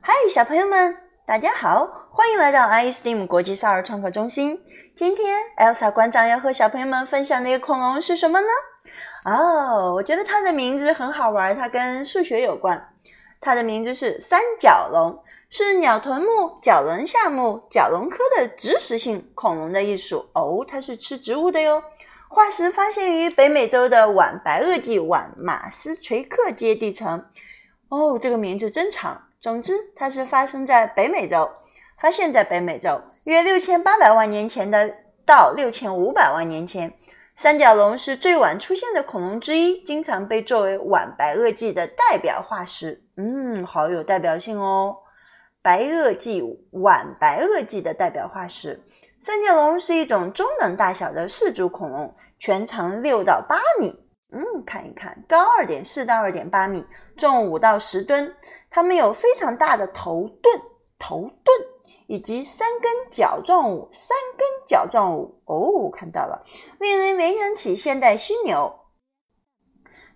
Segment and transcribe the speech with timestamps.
[0.00, 4.60] 嗨，小朋友们，大家好，欢迎来到 iSteam 国际少儿创客中心。
[4.96, 8.46] 今天 Elsa 馆长要和小朋友们分享的一个恐龙是什么呢？
[9.24, 12.88] 哦，我觉得它的名字很好玩，它跟数学有关。
[13.40, 20.28] 它的名字是三角龙，是鸟臀目角龙下目角龙科的植食性恐龙的一属。
[20.34, 21.80] 哦，它是吃植物的哟。
[22.28, 27.24] 化石发现于北美洲的晚白垩纪晚马斯垂克阶地层。
[27.90, 29.27] 哦，这个名字真长。
[29.40, 31.48] 总之，它是发生在北美洲，
[32.00, 34.92] 发现在北美洲约六千八百万年前的
[35.24, 36.92] 到六千五百万年前。
[37.36, 43.00] 三角龙是最晚出现的恐龙之一，经常被作为晚白垩纪的代表化石。
[43.16, 44.96] 嗯，好有代表性哦。
[45.62, 46.42] 白垩纪、
[46.72, 48.80] 晚白垩纪的代表化石。
[49.20, 54.07] 三角龙是一种中等大小的四足恐龙，全长六到八米。
[54.30, 56.84] 嗯，看一看，高二点四到二点八米，
[57.16, 58.34] 重五到十吨。
[58.70, 60.60] 它们有非常大的头盾、
[60.98, 61.56] 头盾
[62.06, 63.88] 以及三根角状物。
[63.92, 66.44] 三根角状物哦，看到了，
[66.78, 68.78] 令人联想起现代犀牛。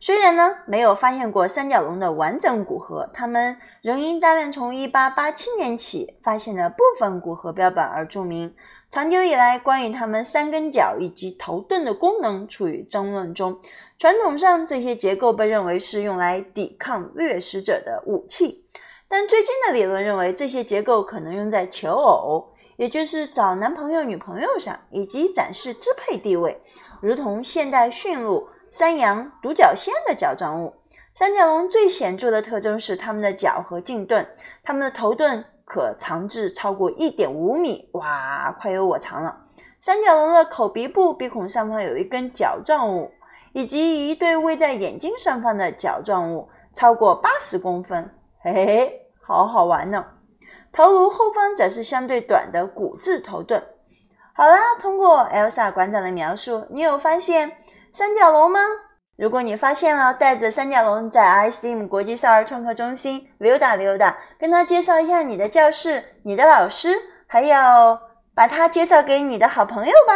[0.04, 8.52] 虽然呢，没有发现过三角龙的完整骨骼，它们仍因大量从1887年起发现的部分骨骼标本而著名。
[8.90, 13.60] 长久以来，关于它们三根角以及头盾的功能处于争论中。
[13.96, 18.66] 传统上，这些结构被认为是用来抵抗掠食者的武器，
[19.06, 26.60] 但最近的理论认为，这些结构可能用在求偶，也就是找男朋友、女朋友上，以及展示支配地位，
[27.00, 28.48] 如同现代驯鹿。
[28.72, 30.72] 山羊、独角仙的角状物，
[31.12, 34.26] 三角龙最显著的特征是它们的角和颈盾，
[34.64, 39.36] 它们的头盾可长至超过一点五米，哇，快有我长了。
[39.78, 43.10] 三角龙的口鼻部鼻孔上方有一根角状物，
[43.52, 50.02] 以及一对位在眼睛上方的角状物，超过八十公分，嘿嘿，好好玩呢。
[50.72, 53.62] 头颅后方则是相对短的骨质头盾。
[54.32, 57.52] 好啦，通过 Elsa 馆长的描述，你有发现？
[57.94, 58.58] 三角龙吗？
[59.16, 66.88] 如果你发现了，带着三角龙在 iSteam 国际少儿创客中心溜达溜达，跟他介绍一下你的教室、你的老师，
[67.26, 67.98] 还有
[68.34, 70.14] 把他介绍给你的好朋友吧。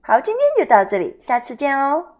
[0.00, 2.15] 好，今天就到这里，下次见哦。